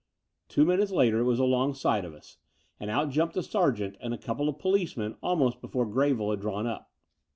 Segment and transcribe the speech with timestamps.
[0.47, 2.37] Two minutes later it was alongside of us;
[2.79, 6.65] and out jumped a sergeant and a couple of policemen almost before GreviUe had drawn
[6.65, 6.89] up.